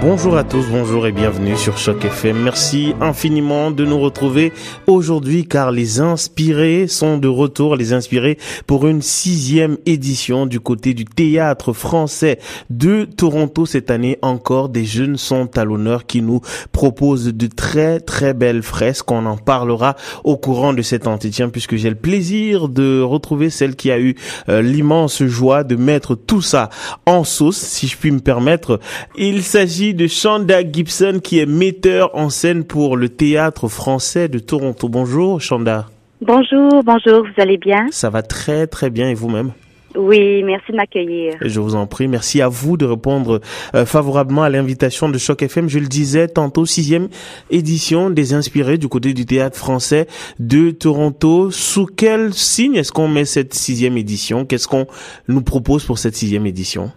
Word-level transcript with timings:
Bonjour 0.00 0.36
à 0.36 0.44
tous, 0.44 0.64
bonjour 0.70 1.08
et 1.08 1.12
bienvenue 1.12 1.56
sur 1.56 1.76
Choc 1.76 2.04
FM. 2.04 2.40
Merci 2.40 2.94
infiniment 3.00 3.72
de 3.72 3.84
nous 3.84 3.98
retrouver 3.98 4.52
aujourd'hui 4.86 5.44
car 5.44 5.72
les 5.72 5.98
inspirés 5.98 6.86
sont 6.86 7.18
de 7.18 7.26
retour, 7.26 7.74
les 7.74 7.92
inspirés 7.92 8.38
pour 8.68 8.86
une 8.86 9.02
sixième 9.02 9.76
édition 9.86 10.46
du 10.46 10.60
côté 10.60 10.94
du 10.94 11.04
théâtre 11.04 11.72
français 11.72 12.38
de 12.70 13.06
Toronto 13.06 13.66
cette 13.66 13.90
année. 13.90 14.18
Encore 14.22 14.68
des 14.68 14.84
jeunes 14.84 15.16
sont 15.16 15.58
à 15.58 15.64
l'honneur 15.64 16.06
qui 16.06 16.22
nous 16.22 16.42
proposent 16.70 17.34
de 17.34 17.46
très 17.48 17.98
très 17.98 18.34
belles 18.34 18.62
fresques. 18.62 19.10
On 19.10 19.26
en 19.26 19.36
parlera 19.36 19.96
au 20.22 20.36
courant 20.36 20.74
de 20.74 20.82
cet 20.82 21.08
entretien 21.08 21.48
puisque 21.48 21.74
j'ai 21.74 21.90
le 21.90 21.96
plaisir 21.96 22.68
de 22.68 23.00
retrouver 23.00 23.50
celle 23.50 23.74
qui 23.74 23.90
a 23.90 23.98
eu 23.98 24.14
euh, 24.48 24.62
l'immense 24.62 25.24
joie 25.24 25.64
de 25.64 25.74
mettre 25.74 26.14
tout 26.14 26.42
ça 26.42 26.70
en 27.04 27.24
sauce, 27.24 27.58
si 27.58 27.88
je 27.88 27.96
puis 27.96 28.12
me 28.12 28.20
permettre. 28.20 28.78
Il 29.16 29.42
s'agit 29.42 29.87
de 29.94 30.06
Chanda 30.06 30.60
Gibson 30.62 31.20
qui 31.22 31.38
est 31.38 31.46
metteur 31.46 32.10
en 32.14 32.30
scène 32.30 32.64
pour 32.64 32.96
le 32.96 33.08
théâtre 33.08 33.68
français 33.68 34.28
de 34.28 34.38
Toronto. 34.38 34.88
Bonjour 34.88 35.40
Chanda. 35.40 35.86
Bonjour, 36.20 36.82
bonjour, 36.84 37.22
vous 37.22 37.42
allez 37.42 37.58
bien? 37.58 37.86
Ça 37.90 38.10
va 38.10 38.22
très 38.22 38.66
très 38.66 38.90
bien 38.90 39.08
et 39.08 39.14
vous-même? 39.14 39.52
Oui, 39.96 40.42
merci 40.42 40.70
de 40.70 40.76
m'accueillir. 40.76 41.34
Je 41.40 41.60
vous 41.60 41.74
en 41.74 41.86
prie. 41.86 42.08
Merci 42.08 42.42
à 42.42 42.48
vous 42.48 42.76
de 42.76 42.84
répondre 42.84 43.40
euh, 43.74 43.86
favorablement 43.86 44.42
à 44.42 44.50
l'invitation 44.50 45.08
de 45.08 45.16
Choc 45.16 45.42
FM. 45.42 45.68
Je 45.68 45.78
le 45.78 45.86
disais 45.86 46.28
tantôt, 46.28 46.66
sixième 46.66 47.08
édition 47.50 48.10
des 48.10 48.34
Inspirés 48.34 48.78
du 48.78 48.88
côté 48.88 49.14
du 49.14 49.26
théâtre 49.26 49.56
français 49.56 50.06
de 50.38 50.70
Toronto. 50.70 51.50
Sous 51.50 51.86
quel 51.86 52.34
signe 52.34 52.76
est-ce 52.76 52.92
qu'on 52.92 53.08
met 53.08 53.24
cette 53.24 53.54
sixième 53.54 53.96
édition? 53.96 54.44
Qu'est-ce 54.44 54.68
qu'on 54.68 54.86
nous 55.26 55.42
propose 55.42 55.84
pour 55.84 55.98
cette 55.98 56.14
sixième 56.14 56.46
édition? 56.46 56.92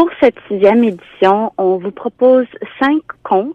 Pour 0.00 0.08
cette 0.18 0.38
sixième 0.48 0.82
édition, 0.82 1.52
on 1.58 1.76
vous 1.76 1.90
propose 1.90 2.46
cinq 2.78 3.02
contes 3.22 3.54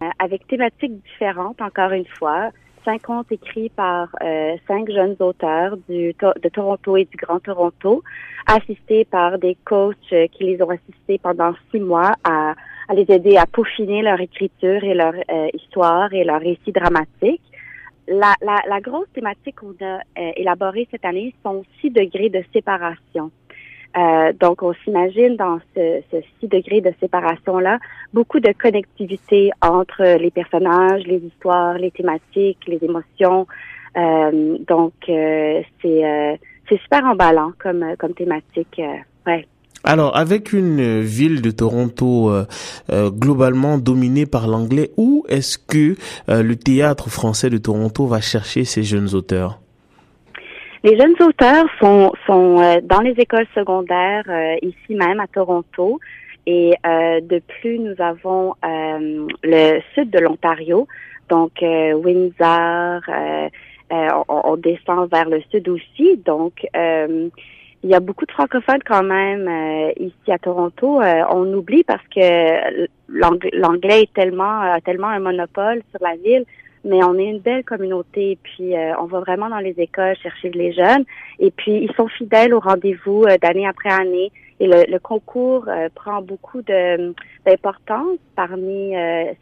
euh, 0.00 0.08
avec 0.18 0.46
thématiques 0.46 0.94
différentes, 1.02 1.60
encore 1.60 1.90
une 1.90 2.06
fois. 2.06 2.52
Cinq 2.86 3.02
contes 3.02 3.30
écrits 3.30 3.68
par 3.68 4.08
euh, 4.22 4.56
cinq 4.66 4.90
jeunes 4.90 5.14
auteurs 5.20 5.76
du, 5.86 6.14
de 6.14 6.48
Toronto 6.48 6.96
et 6.96 7.04
du 7.04 7.18
Grand 7.18 7.38
Toronto, 7.38 8.02
assistés 8.46 9.04
par 9.04 9.38
des 9.38 9.58
coachs 9.66 9.98
euh, 10.14 10.26
qui 10.28 10.44
les 10.44 10.62
ont 10.62 10.70
assistés 10.70 11.18
pendant 11.18 11.52
six 11.70 11.80
mois 11.80 12.12
à, 12.24 12.54
à 12.88 12.94
les 12.94 13.04
aider 13.10 13.36
à 13.36 13.44
peaufiner 13.44 14.00
leur 14.00 14.18
écriture 14.22 14.82
et 14.82 14.94
leur 14.94 15.12
histoire 15.52 16.14
et 16.14 16.24
leur 16.24 16.40
récit 16.40 16.72
dramatique. 16.72 17.42
La, 18.08 18.32
la, 18.40 18.56
la 18.66 18.80
grosse 18.80 19.12
thématique 19.12 19.56
qu'on 19.56 19.74
a 19.84 20.00
élaborée 20.36 20.88
cette 20.90 21.04
année 21.04 21.34
sont 21.42 21.62
six 21.82 21.90
degrés 21.90 22.30
de 22.30 22.42
séparation. 22.54 23.30
Euh, 23.96 24.32
donc, 24.38 24.62
on 24.62 24.72
s'imagine 24.84 25.36
dans 25.36 25.58
ce, 25.74 26.02
ce 26.10 26.16
6 26.40 26.48
degrés 26.48 26.80
de 26.80 26.92
séparation-là, 27.00 27.78
beaucoup 28.12 28.40
de 28.40 28.52
connectivité 28.52 29.50
entre 29.62 30.18
les 30.18 30.30
personnages, 30.30 31.02
les 31.04 31.18
histoires, 31.18 31.78
les 31.78 31.90
thématiques, 31.90 32.58
les 32.66 32.78
émotions. 32.82 33.46
Euh, 33.96 34.58
donc, 34.66 34.94
euh, 35.08 35.62
c'est 35.80 36.04
euh, 36.04 36.36
c'est 36.68 36.80
super 36.80 37.04
emballant 37.04 37.52
comme, 37.62 37.84
comme 37.98 38.14
thématique. 38.14 38.80
ouais. 39.26 39.46
Alors, 39.86 40.16
avec 40.16 40.54
une 40.54 41.02
ville 41.02 41.42
de 41.42 41.50
Toronto 41.50 42.32
globalement 42.90 43.76
dominée 43.76 44.24
par 44.24 44.46
l'anglais, 44.48 44.92
où 44.96 45.26
est-ce 45.28 45.58
que 45.58 45.94
le 46.26 46.54
théâtre 46.54 47.10
français 47.10 47.50
de 47.50 47.58
Toronto 47.58 48.06
va 48.06 48.22
chercher 48.22 48.64
ces 48.64 48.82
jeunes 48.82 49.14
auteurs? 49.14 49.60
Les 50.84 50.98
jeunes 50.98 51.16
auteurs 51.26 51.64
sont, 51.80 52.12
sont 52.26 52.60
euh, 52.60 52.80
dans 52.82 53.00
les 53.00 53.12
écoles 53.12 53.46
secondaires 53.54 54.24
euh, 54.28 54.56
ici 54.60 54.94
même 54.94 55.18
à 55.18 55.26
Toronto. 55.26 55.98
Et 56.46 56.74
euh, 56.86 57.22
de 57.22 57.38
plus, 57.38 57.78
nous 57.78 57.94
avons 57.98 58.52
le 58.62 59.80
sud 59.94 60.10
de 60.10 60.18
l'Ontario, 60.18 60.86
donc 61.30 61.52
Windsor. 61.62 63.00
On, 63.90 64.24
on, 64.28 64.56
descend 64.56 65.10
vers 65.10 65.28
le 65.30 65.40
sud 65.50 65.66
aussi. 65.70 66.18
Donc, 66.18 66.66
il 66.74 67.30
y 67.90 67.94
a 67.94 68.00
beaucoup 68.00 68.26
de 68.26 68.32
francophones 68.32 68.82
quand 68.84 69.04
même 69.04 69.48
ici 69.98 70.30
à 70.30 70.38
Toronto. 70.38 71.00
on 71.30 71.54
oublie 71.54 71.84
parce 71.84 72.06
que 72.14 72.86
l'anglais 73.08 74.02
est 74.02 74.12
tellement, 74.12 74.78
tellement 74.84 75.08
un 75.08 75.20
monopole 75.20 75.80
sur 75.92 76.02
la 76.02 76.16
ville 76.16 76.44
mais 76.84 77.02
on 77.02 77.18
est 77.18 77.26
une 77.26 77.40
belle 77.40 77.64
communauté 77.64 78.38
puis 78.42 78.76
euh, 78.76 78.92
on 79.00 79.06
va 79.06 79.20
vraiment 79.20 79.48
dans 79.48 79.58
les 79.58 79.74
écoles 79.78 80.16
chercher 80.22 80.50
les 80.50 80.72
jeunes. 80.72 81.04
Et 81.38 81.50
puis 81.50 81.84
ils 81.84 81.92
sont 81.94 82.08
fidèles 82.08 82.54
au 82.54 82.60
rendez-vous 82.60 83.24
euh, 83.24 83.36
d'année 83.40 83.66
après 83.66 83.90
année. 83.90 84.30
Et 84.60 84.68
le, 84.68 84.98
concours 84.98 85.64
euh, 85.68 85.88
prend 85.94 86.22
beaucoup 86.22 86.62
d'importance 86.62 88.18
parmi 88.36 88.92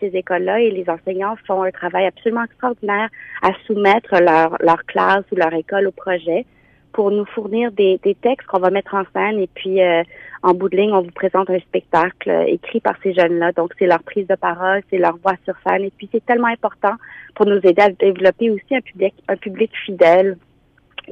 ces 0.00 0.16
écoles-là. 0.16 0.60
Et 0.60 0.70
les 0.70 0.88
enseignants 0.88 1.36
font 1.47 1.62
un 1.62 1.70
travail 1.70 2.06
absolument 2.06 2.44
extraordinaire 2.44 3.10
à 3.42 3.50
soumettre 3.66 4.14
leur 4.20 4.56
leur 4.60 4.84
classe 4.86 5.24
ou 5.30 5.36
leur 5.36 5.53
école 5.53 5.86
au 5.88 5.92
projet 5.92 6.47
pour 6.92 7.10
nous 7.10 7.24
fournir 7.24 7.72
des, 7.72 7.98
des 8.03 8.14
textes 8.14 8.47
qu'on 8.47 8.60
va 8.60 8.70
mettre 8.70 8.94
en 8.94 9.04
scène. 9.14 9.38
Et 9.38 9.48
puis 9.53 9.82
euh, 9.82 10.03
en 10.42 10.54
bout 10.54 10.69
de 10.69 10.76
ligne, 10.76 10.92
on 10.92 11.03
vous 11.03 11.10
présente 11.10 11.50
un 11.50 11.58
spectacle 11.60 12.30
euh, 12.30 12.44
écrit 12.47 12.80
par 12.80 12.94
ces 13.03 13.12
jeunes-là. 13.14 13.53
Donc, 13.53 13.72
c'est 13.78 13.86
leur 13.86 14.03
prise 14.03 14.26
de 14.26 14.34
parole, 14.34 14.82
c'est 14.91 14.98
leur 14.98 15.16
voix 15.16 15.34
sur 15.44 15.54
scène. 15.66 15.82
Et 15.82 15.92
puis, 15.97 16.08
c'est 16.12 16.25
tellement 16.25 16.48
important 16.48 16.94
pour 17.34 17.47
nous 17.47 17.60
aider 17.62 17.82
à 17.82 17.91
développer 17.91 18.50
aussi 18.50 18.75
un 18.75 18.80
public, 18.80 19.14
un 19.28 19.36
public 19.36 19.70
fidèle 19.84 20.36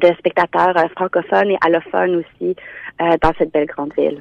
de 0.01 0.09
spectateurs 0.19 0.77
euh, 0.77 0.89
francophones 0.97 1.51
et 1.51 1.59
allophones 1.65 2.17
aussi 2.17 2.57
dans 3.23 3.33
cette 3.39 3.51
belle 3.51 3.67
grande 3.67 3.95
ville. 3.97 4.21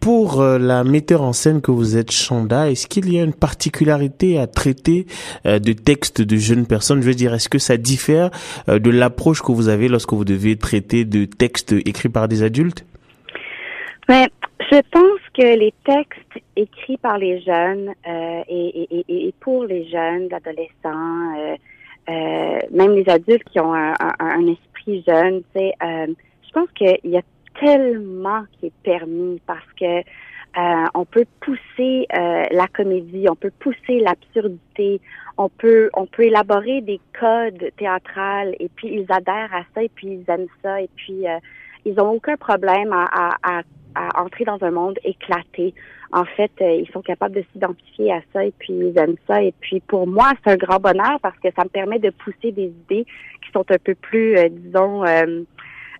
Pour 0.00 0.40
euh, 0.40 0.58
la 0.58 0.84
metteur 0.84 1.22
en 1.22 1.32
scène 1.32 1.60
que 1.60 1.70
vous 1.70 1.96
êtes, 1.96 2.10
Chanda, 2.10 2.70
est-ce 2.70 2.86
qu'il 2.86 3.12
y 3.12 3.20
a 3.20 3.22
une 3.22 3.32
particularité 3.32 4.38
à 4.38 4.46
traiter 4.46 5.06
euh, 5.46 5.58
de 5.58 5.72
textes 5.72 6.20
de 6.20 6.36
jeunes 6.36 6.66
personnes? 6.66 7.00
Je 7.00 7.06
veux 7.06 7.14
dire, 7.14 7.32
est-ce 7.34 7.48
que 7.48 7.58
ça 7.58 7.76
diffère 7.76 8.30
euh, 8.68 8.78
de 8.78 8.90
l'approche 8.90 9.42
que 9.42 9.52
vous 9.52 9.68
avez 9.68 9.88
lorsque 9.88 10.12
vous 10.12 10.24
devez 10.24 10.56
traiter 10.56 11.04
de 11.04 11.24
textes 11.24 11.72
écrits 11.72 12.08
par 12.08 12.26
des 12.26 12.42
adultes? 12.42 12.84
Mais 14.08 14.28
je 14.60 14.80
pense 14.90 15.20
que 15.34 15.58
les 15.58 15.74
textes 15.84 16.44
écrits 16.54 16.96
par 16.96 17.18
les 17.18 17.40
jeunes 17.42 17.92
et, 18.06 18.88
et, 18.90 19.04
et, 19.28 19.34
pour 19.40 19.64
les 19.64 19.88
jeunes, 19.88 20.28
adolescents, 20.32 21.58
même 22.08 22.94
les 22.94 23.08
adultes 23.08 23.44
qui 23.50 23.60
ont 23.60 23.74
un, 23.74 23.94
un, 23.98 24.14
un 24.18 24.46
esprit 24.46 25.04
jeune, 25.06 25.42
tu 25.54 25.60
sais, 25.60 25.72
je 25.80 26.50
pense 26.52 26.70
qu'il 26.76 27.10
y 27.10 27.16
a 27.16 27.22
tellement 27.60 28.44
qui 28.58 28.66
est 28.66 28.72
permis 28.82 29.40
parce 29.46 29.72
que 29.78 30.02
euh, 30.58 30.84
on 30.94 31.04
peut 31.04 31.26
pousser 31.40 32.06
euh, 32.16 32.44
la 32.50 32.66
comédie, 32.68 33.26
on 33.28 33.36
peut 33.36 33.52
pousser 33.58 34.00
l'absurdité, 34.00 35.02
on 35.36 35.50
peut 35.50 35.90
on 35.92 36.06
peut 36.06 36.22
élaborer 36.22 36.80
des 36.80 36.98
codes 37.18 37.70
théâtrales 37.76 38.54
et 38.58 38.70
puis 38.74 38.88
ils 38.88 39.06
adhèrent 39.12 39.54
à 39.54 39.64
ça 39.74 39.82
et 39.82 39.90
puis 39.90 40.06
ils 40.06 40.24
aiment 40.32 40.46
ça 40.62 40.80
et 40.80 40.88
puis 40.96 41.28
euh, 41.28 41.38
ils 41.84 42.00
ont 42.00 42.10
aucun 42.10 42.36
problème 42.36 42.90
à, 42.92 43.04
à, 43.12 43.36
à, 43.42 43.62
entrer 44.16 44.44
dans 44.44 44.62
un 44.62 44.70
monde 44.70 44.98
éclaté. 45.04 45.74
En 46.12 46.24
fait, 46.24 46.52
ils 46.60 46.88
sont 46.92 47.02
capables 47.02 47.34
de 47.34 47.44
s'identifier 47.52 48.12
à 48.12 48.20
ça 48.32 48.44
et 48.44 48.52
puis 48.58 48.72
ils 48.72 48.98
aiment 48.98 49.16
ça 49.26 49.42
et 49.42 49.52
puis 49.60 49.80
pour 49.80 50.06
moi 50.06 50.32
c'est 50.44 50.52
un 50.52 50.56
grand 50.56 50.78
bonheur 50.78 51.18
parce 51.20 51.36
que 51.38 51.48
ça 51.56 51.64
me 51.64 51.68
permet 51.68 51.98
de 51.98 52.10
pousser 52.10 52.52
des 52.52 52.66
idées 52.66 53.06
qui 53.44 53.50
sont 53.52 53.64
un 53.70 53.78
peu 53.78 53.94
plus 53.94 54.36
disons 54.50 55.04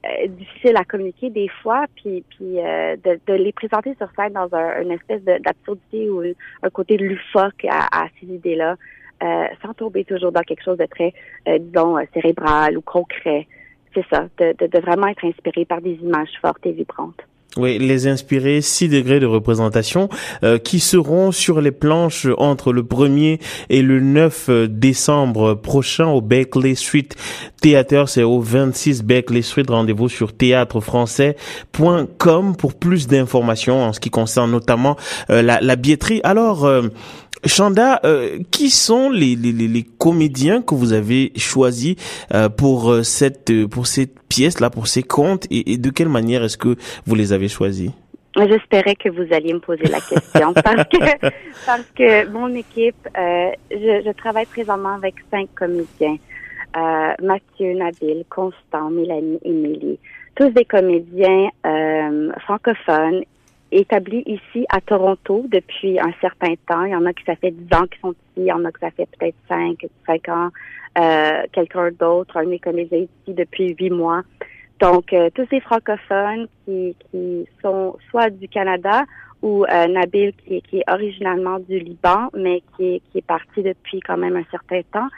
euh, 0.06 0.26
difficile 0.28 0.76
à 0.76 0.84
communiquer 0.84 1.30
des 1.30 1.48
fois, 1.62 1.86
puis, 1.96 2.22
euh, 2.42 2.96
de, 2.96 3.18
de, 3.26 3.32
les 3.32 3.52
présenter 3.52 3.94
sur 3.96 4.08
scène 4.14 4.34
dans 4.34 4.54
un, 4.54 4.82
une 4.82 4.92
espèce 4.92 5.22
d'absurdité 5.22 6.10
ou 6.10 6.22
un 6.62 6.70
côté 6.70 6.96
loufoque 6.96 7.64
à, 7.68 7.88
à 7.90 8.06
ces 8.20 8.26
idées-là, 8.26 8.76
euh, 9.22 9.46
sans 9.62 9.74
tomber 9.74 10.04
toujours 10.04 10.32
dans 10.32 10.42
quelque 10.42 10.62
chose 10.62 10.78
de 10.78 10.86
très, 10.86 11.14
disons, 11.58 11.96
cérébral 12.12 12.76
ou 12.76 12.82
concret. 12.82 13.46
C'est 13.94 14.04
ça, 14.08 14.28
de, 14.38 14.54
de, 14.58 14.66
de 14.66 14.80
vraiment 14.80 15.08
être 15.08 15.24
inspiré 15.24 15.64
par 15.64 15.80
des 15.80 15.94
images 15.94 16.32
fortes 16.40 16.64
et 16.66 16.72
vibrantes. 16.72 17.22
Oui, 17.56 17.78
les 17.78 18.06
inspirer 18.06 18.60
6 18.60 18.90
degrés 18.90 19.18
de 19.18 19.26
représentation 19.26 20.10
euh, 20.44 20.58
qui 20.58 20.78
seront 20.78 21.32
sur 21.32 21.62
les 21.62 21.70
planches 21.70 22.26
entre 22.36 22.70
le 22.72 22.82
1er 22.82 23.40
et 23.70 23.80
le 23.80 24.00
9 24.00 24.50
décembre 24.68 25.54
prochain 25.54 26.08
au 26.08 26.20
Berkeley 26.20 26.74
Street 26.74 27.08
Theater. 27.62 28.06
C'est 28.08 28.24
au 28.24 28.40
26 28.40 29.04
Berkeley 29.04 29.42
Street. 29.42 29.62
Rendez-vous 29.68 30.10
sur 30.10 30.34
théâtrefrançais.com 30.34 32.56
pour 32.56 32.74
plus 32.74 33.06
d'informations 33.06 33.82
en 33.82 33.92
ce 33.92 34.00
qui 34.00 34.10
concerne 34.10 34.50
notamment 34.50 34.96
euh, 35.30 35.42
la, 35.42 35.60
la 35.60 35.76
billetterie. 35.76 36.20
Alors, 36.24 36.64
euh, 36.66 36.88
Chanda, 37.46 38.00
euh, 38.04 38.38
qui 38.50 38.70
sont 38.70 39.10
les, 39.10 39.36
les, 39.36 39.52
les, 39.52 39.82
comédiens 39.82 40.62
que 40.62 40.74
vous 40.74 40.92
avez 40.92 41.32
choisis 41.36 41.96
euh, 42.34 42.48
pour 42.48 42.90
euh, 42.90 43.02
cette 43.02 43.66
pour 43.68 43.86
cette 43.86 44.20
pièce 44.28 44.60
là, 44.60 44.70
pour 44.70 44.86
ces 44.86 45.02
contes, 45.02 45.46
et, 45.50 45.78
de 45.78 45.90
quelle 45.90 46.08
manière 46.08 46.42
est-ce 46.44 46.58
que 46.58 46.76
vous 47.06 47.14
les 47.14 47.32
avez 47.32 47.48
choisis? 47.48 47.90
J'espérais 48.36 48.94
que 48.94 49.08
vous 49.08 49.32
alliez 49.32 49.54
me 49.54 49.60
poser 49.60 49.84
la 49.84 50.00
question 50.00 50.52
parce 50.64 50.84
que 50.88 51.28
parce 51.64 51.86
que 51.94 52.28
mon 52.28 52.54
équipe, 52.54 53.08
je, 53.14 54.02
je, 54.04 54.12
travaille 54.12 54.46
présentement 54.46 54.94
avec 54.94 55.14
cinq 55.30 55.48
comédiens. 55.54 56.16
Mathieu, 57.22 57.72
Nabil, 57.72 58.24
Constant, 58.28 58.90
Mélanie, 58.90 59.38
Émilie. 59.42 59.98
Tous 60.34 60.50
des 60.50 60.66
comédiens 60.66 61.48
francophones 62.44 63.22
établis 63.72 64.22
ici 64.26 64.66
à 64.68 64.80
Toronto 64.80 65.44
depuis 65.48 65.98
un 65.98 66.12
certain 66.20 66.54
temps. 66.68 66.84
Il 66.84 66.92
y 66.92 66.96
en 66.96 67.06
a 67.06 67.12
qui 67.12 67.24
ça 67.24 67.36
fait 67.36 67.50
10 67.50 67.76
ans 67.76 67.86
qui 67.86 67.98
sont 68.00 68.12
ici, 68.12 68.38
il 68.38 68.44
y 68.44 68.52
en 68.52 68.64
a 68.64 68.72
qui 68.72 68.80
ça 68.80 68.90
fait 68.90 69.08
peut-être 69.18 69.36
5, 69.48 69.86
5 70.06 70.28
ans. 70.28 70.50
Euh, 70.98 71.42
quelqu'un 71.52 71.90
d'autre, 71.90 72.36
un 72.38 72.58
comédiens 72.58 73.00
ici 73.00 73.34
depuis 73.34 73.74
8 73.78 73.90
mois. 73.90 74.22
Donc, 74.80 75.12
euh, 75.12 75.30
tous 75.34 75.46
ces 75.50 75.60
francophones 75.60 76.48
qui, 76.64 76.94
qui 77.10 77.46
sont 77.62 77.96
soit 78.10 78.30
du 78.30 78.48
Canada 78.48 79.04
ou 79.42 79.64
euh, 79.64 79.86
Nabil 79.86 80.32
qui, 80.32 80.62
qui, 80.62 80.78
est 80.78 80.90
originalement 80.90 81.58
du 81.58 81.78
Liban, 81.78 82.28
mais 82.34 82.62
qui 82.76 83.02
qui 83.10 83.18
est 83.18 83.26
parti 83.26 83.62
depuis 83.62 84.00
quand 84.00 84.16
même 84.16 84.36
un 84.36 84.44
certain 84.50 84.80
temps. 84.92 85.08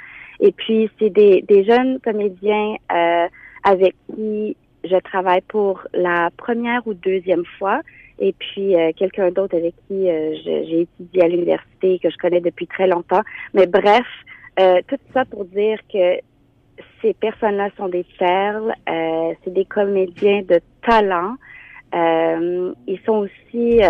Et 0.41 0.53
puis, 0.53 0.91
c'est 0.99 1.11
des, 1.11 1.43
des 1.43 1.65
jeunes 1.65 1.99
comédiens 2.01 2.77
euh, 2.93 3.27
avec 3.65 3.95
qui 4.15 4.57
je 4.85 4.97
travaille 5.01 5.43
pour 5.43 5.83
la 5.93 6.31
première 6.37 6.87
ou 6.87 6.95
deuxième 6.95 7.45
fois. 7.59 7.81
Et 8.19 8.33
puis, 8.33 8.77
euh, 8.77 8.93
quelqu'un 8.97 9.31
d'autre 9.31 9.57
avec 9.57 9.75
qui 9.87 10.09
euh, 10.09 10.35
j'ai 10.45 10.81
étudié 10.81 11.23
à 11.23 11.29
l'université, 11.29 11.99
que 12.01 12.11
je 12.11 12.17
connais 12.17 12.41
depuis 12.41 12.67
très 12.67 12.87
longtemps. 12.87 13.23
Mais 13.55 13.67
bref, 13.67 14.07
euh, 14.59 14.81
tout 14.89 14.97
ça 15.15 15.25
pour 15.25 15.45
dire 15.45 15.79
que 15.93 16.19
ces 17.01 17.15
personnes-là 17.15 17.71
sont 17.77 17.89
des 17.89 18.05
perles, 18.19 18.73
c'est 18.87 19.53
des 19.53 19.65
comédiens 19.65 20.43
de 20.43 20.61
talent. 20.83 21.37
ils 21.93 23.01
sont 23.07 23.27
aussi 23.27 23.81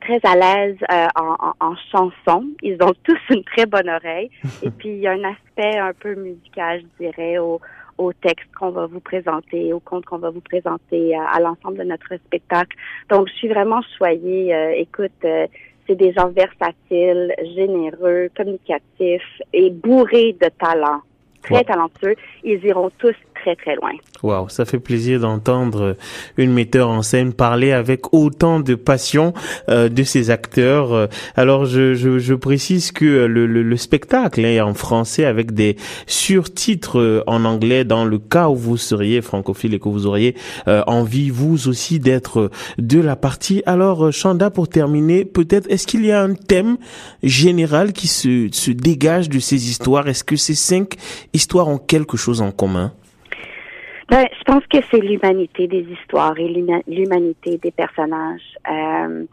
très 0.00 0.20
à 0.22 0.36
l'aise 0.36 0.76
en, 1.16 1.36
en, 1.40 1.54
en, 1.60 1.74
chanson. 1.90 2.46
Ils 2.62 2.80
ont 2.82 2.92
tous 3.04 3.18
une 3.30 3.42
très 3.44 3.66
bonne 3.66 3.88
oreille. 3.88 4.30
Et 4.62 4.70
puis, 4.78 4.90
il 4.90 4.98
y 4.98 5.06
a 5.08 5.12
un 5.12 5.24
aspect 5.24 5.76
un 5.76 5.92
peu 5.92 6.14
musical, 6.14 6.82
je 6.82 7.06
dirais, 7.06 7.38
au, 7.38 7.60
au 7.98 8.12
texte 8.12 8.48
qu'on 8.58 8.70
va 8.70 8.86
vous 8.86 9.00
présenter, 9.00 9.72
au 9.72 9.80
conte 9.80 10.04
qu'on 10.04 10.18
va 10.18 10.30
vous 10.30 10.40
présenter, 10.40 11.14
à, 11.14 11.24
à 11.24 11.40
l'ensemble 11.40 11.78
de 11.78 11.84
notre 11.84 12.16
spectacle. 12.16 12.76
Donc, 13.10 13.28
je 13.28 13.34
suis 13.34 13.48
vraiment 13.48 13.82
choyée. 13.96 14.54
Euh, 14.54 14.72
écoute, 14.76 15.12
euh, 15.24 15.46
c'est 15.86 15.96
des 15.96 16.12
gens 16.12 16.28
versatiles, 16.28 17.34
généreux, 17.54 18.30
communicatifs 18.36 19.42
et 19.52 19.70
bourrés 19.70 20.32
de 20.40 20.48
talent 20.58 21.00
très 21.42 21.62
talentueux. 21.64 22.16
Ils 22.42 22.64
iront 22.64 22.90
tous 22.98 23.14
Waouh, 24.22 24.48
ça 24.48 24.64
fait 24.64 24.78
plaisir 24.78 25.20
d'entendre 25.20 25.96
une 26.36 26.52
metteur 26.52 26.88
en 26.88 27.02
scène 27.02 27.32
parler 27.32 27.72
avec 27.72 28.12
autant 28.12 28.60
de 28.60 28.74
passion 28.74 29.34
euh, 29.68 29.88
de 29.88 30.02
ses 30.02 30.30
acteurs. 30.30 31.08
Alors, 31.36 31.66
je, 31.66 31.94
je, 31.94 32.18
je 32.18 32.34
précise 32.34 32.92
que 32.92 33.04
le, 33.04 33.46
le, 33.46 33.62
le, 33.62 33.76
spectacle 33.76 34.44
est 34.44 34.60
en 34.60 34.74
français 34.74 35.24
avec 35.24 35.52
des 35.52 35.76
surtitres 36.06 37.22
en 37.26 37.44
anglais 37.44 37.84
dans 37.84 38.04
le 38.04 38.18
cas 38.18 38.48
où 38.48 38.56
vous 38.56 38.76
seriez 38.76 39.20
francophile 39.22 39.74
et 39.74 39.78
que 39.78 39.88
vous 39.88 40.06
auriez 40.06 40.34
euh, 40.68 40.82
envie, 40.86 41.30
vous 41.30 41.68
aussi, 41.68 41.98
d'être 41.98 42.50
de 42.78 43.00
la 43.00 43.16
partie. 43.16 43.62
Alors, 43.66 44.12
Chanda, 44.12 44.50
pour 44.50 44.68
terminer, 44.68 45.24
peut-être, 45.24 45.70
est-ce 45.70 45.86
qu'il 45.86 46.04
y 46.04 46.12
a 46.12 46.22
un 46.22 46.34
thème 46.34 46.76
général 47.22 47.92
qui 47.92 48.08
se, 48.08 48.48
se 48.52 48.70
dégage 48.70 49.28
de 49.28 49.38
ces 49.38 49.68
histoires? 49.68 50.08
Est-ce 50.08 50.24
que 50.24 50.36
ces 50.36 50.54
cinq 50.54 50.94
histoires 51.32 51.68
ont 51.68 51.78
quelque 51.78 52.16
chose 52.16 52.40
en 52.40 52.50
commun? 52.50 52.92
Ben, 54.08 54.26
je 54.38 54.44
pense 54.44 54.64
que 54.66 54.78
c'est 54.90 55.00
l'humanité 55.00 55.66
des 55.66 55.86
histoires 55.90 56.38
et 56.38 56.48
l'humanité 56.86 57.58
des 57.58 57.70
personnages. 57.70 58.56
Euh, 58.70 59.24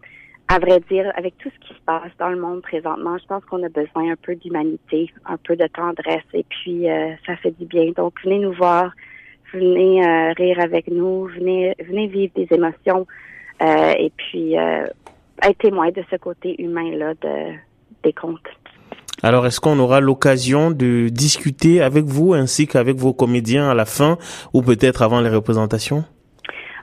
à 0.52 0.60
vrai 0.60 0.82
dire, 0.90 1.10
avec 1.16 1.38
tout 1.38 1.50
ce 1.50 1.68
qui 1.68 1.74
se 1.74 1.80
passe 1.86 2.12
dans 2.20 2.28
le 2.28 2.38
monde 2.38 2.62
présentement, 2.62 3.18
je 3.18 3.26
pense 3.26 3.44
qu'on 3.46 3.64
a 3.64 3.70
besoin 3.70 4.12
un 4.12 4.16
peu 4.22 4.36
d'humanité, 4.36 5.10
un 5.26 5.38
peu 5.38 5.56
de 5.56 5.66
tendresse, 5.68 6.26
et 6.34 6.44
puis 6.44 6.90
euh, 6.90 7.14
ça 7.26 7.38
fait 7.38 7.58
du 7.58 7.66
bien. 7.66 7.92
Donc, 7.96 8.16
venez 8.22 8.40
nous 8.40 8.52
voir, 8.52 8.92
venez 9.54 10.06
euh, 10.06 10.34
rire 10.34 10.60
avec 10.60 10.90
nous, 10.90 11.28
venez, 11.28 11.74
venez 11.80 12.08
vivre 12.08 12.34
des 12.36 12.48
émotions, 12.52 13.08
euh, 13.62 13.94
et 13.98 14.12
puis 14.18 14.56
être 14.56 15.58
témoin 15.58 15.90
de 15.92 16.04
ce 16.12 16.18
côté 16.18 16.62
humain-là 16.62 17.14
de, 17.22 17.54
des 18.04 18.12
contes. 18.12 18.40
Alors, 19.24 19.46
est-ce 19.46 19.60
qu'on 19.60 19.78
aura 19.78 20.00
l'occasion 20.00 20.72
de 20.72 21.10
discuter 21.10 21.82
avec 21.82 22.06
vous 22.06 22.34
ainsi 22.34 22.68
qu'avec 22.68 22.96
vos 22.96 23.14
comédiens 23.14 23.70
à 23.70 23.76
la 23.76 23.86
fin 23.86 24.18
ou 24.54 24.64
peut-être 24.64 25.04
avant 25.04 25.22
les 25.22 25.30
représentations? 25.30 26.04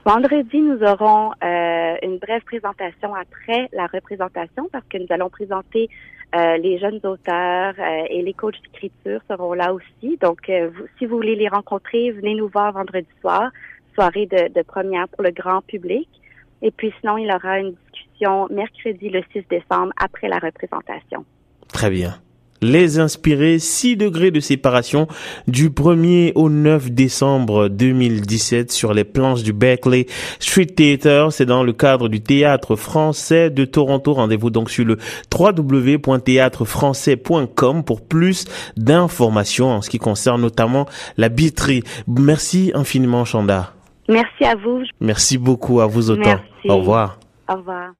Vendredi, 0.05 0.61
nous 0.61 0.81
aurons 0.81 1.31
euh, 1.43 1.95
une 2.01 2.17
brève 2.17 2.41
présentation 2.45 3.13
après 3.13 3.67
la 3.73 3.87
représentation 3.87 4.69
parce 4.71 4.85
que 4.89 4.97
nous 4.97 5.07
allons 5.09 5.29
présenter 5.29 5.89
euh, 6.33 6.57
les 6.57 6.79
jeunes 6.79 7.01
auteurs 7.03 7.73
euh, 7.77 8.03
et 8.09 8.21
les 8.21 8.33
coachs 8.33 8.55
d'écriture 8.63 9.19
seront 9.29 9.53
là 9.53 9.73
aussi. 9.73 10.17
Donc, 10.21 10.47
euh, 10.47 10.69
vous, 10.69 10.85
si 10.97 11.05
vous 11.07 11.17
voulez 11.17 11.35
les 11.35 11.49
rencontrer, 11.49 12.11
venez 12.11 12.35
nous 12.35 12.47
voir 12.47 12.71
vendredi 12.71 13.07
soir, 13.19 13.51
soirée 13.95 14.27
de, 14.27 14.53
de 14.53 14.61
première 14.61 15.09
pour 15.09 15.23
le 15.23 15.31
grand 15.31 15.61
public. 15.61 16.07
Et 16.61 16.71
puis 16.71 16.93
sinon, 17.01 17.17
il 17.17 17.27
y 17.27 17.33
aura 17.33 17.59
une 17.59 17.73
discussion 17.73 18.47
mercredi 18.49 19.09
le 19.09 19.23
6 19.33 19.43
décembre 19.49 19.91
après 20.01 20.29
la 20.29 20.39
représentation. 20.39 21.25
Très 21.67 21.89
bien 21.89 22.13
les 22.61 22.99
inspirer 22.99 23.57
6 23.59 23.97
degrés 23.97 24.31
de 24.31 24.39
séparation 24.39 25.07
du 25.47 25.69
1er 25.69 26.31
au 26.35 26.49
9 26.49 26.91
décembre 26.91 27.67
2017 27.69 28.71
sur 28.71 28.93
les 28.93 29.03
planches 29.03 29.43
du 29.43 29.51
Berkeley 29.53 30.07
Street 30.39 30.65
Theatre. 30.65 31.31
C'est 31.31 31.45
dans 31.45 31.63
le 31.63 31.73
cadre 31.73 32.09
du 32.09 32.21
théâtre 32.21 32.75
français 32.75 33.49
de 33.49 33.65
Toronto. 33.65 34.13
Rendez-vous 34.13 34.49
donc 34.49 34.69
sur 34.69 34.85
le 34.85 34.97
www.théâtrefrançais.com 35.37 37.83
pour 37.83 38.01
plus 38.01 38.45
d'informations 38.77 39.71
en 39.71 39.81
ce 39.81 39.89
qui 39.89 39.99
concerne 39.99 40.41
notamment 40.41 40.85
la 41.17 41.27
billetterie. 41.29 41.83
Merci 42.07 42.71
infiniment 42.73 43.25
Chanda. 43.25 43.73
Merci 44.07 44.43
à 44.43 44.55
vous. 44.55 44.81
Merci 44.99 45.37
beaucoup 45.37 45.81
à 45.81 45.87
vous 45.87 46.09
autant. 46.09 46.23
Merci. 46.23 46.67
Au 46.67 46.77
revoir. 46.77 47.19
Au 47.47 47.55
revoir. 47.55 47.98